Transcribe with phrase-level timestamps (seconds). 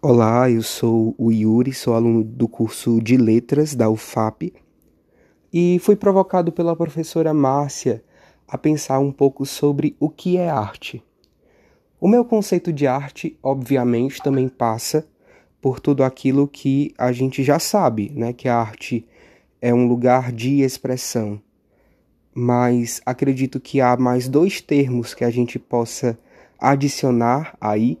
[0.00, 4.52] Olá, eu sou o Yuri, sou aluno do curso de Letras da UFAP
[5.52, 8.04] e fui provocado pela professora Márcia
[8.46, 11.02] a pensar um pouco sobre o que é arte.
[12.00, 15.04] O meu conceito de arte, obviamente, também passa
[15.60, 18.32] por tudo aquilo que a gente já sabe, né?
[18.32, 19.04] Que a arte
[19.60, 21.42] é um lugar de expressão.
[22.32, 26.16] Mas acredito que há mais dois termos que a gente possa
[26.56, 27.98] adicionar aí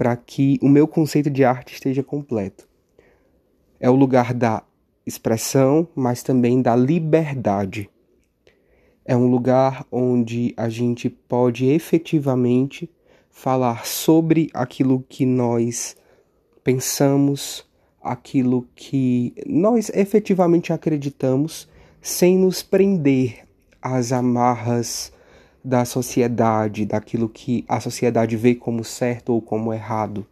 [0.00, 2.66] para que o meu conceito de arte esteja completo.
[3.78, 4.62] É o lugar da
[5.04, 7.90] expressão, mas também da liberdade.
[9.04, 12.90] É um lugar onde a gente pode efetivamente
[13.28, 15.94] falar sobre aquilo que nós
[16.64, 17.68] pensamos,
[18.02, 21.68] aquilo que nós efetivamente acreditamos,
[22.00, 23.46] sem nos prender
[23.82, 25.12] às amarras
[25.62, 30.26] da sociedade, daquilo que a sociedade vê como certo ou como errado,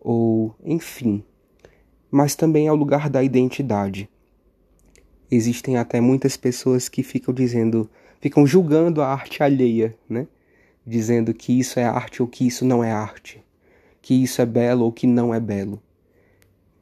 [0.00, 1.24] ou enfim.
[2.10, 4.08] Mas também é o lugar da identidade.
[5.30, 10.28] Existem até muitas pessoas que ficam dizendo, ficam julgando a arte alheia, né?
[10.86, 13.42] Dizendo que isso é arte ou que isso não é arte,
[14.00, 15.82] que isso é belo ou que não é belo.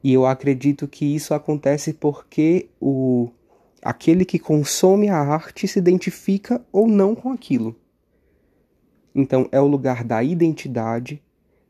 [0.03, 3.31] E eu acredito que isso acontece porque o
[3.83, 7.75] aquele que consome a arte se identifica ou não com aquilo.
[9.13, 11.21] Então é o lugar da identidade,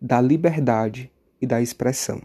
[0.01, 2.21] da liberdade e da expressão.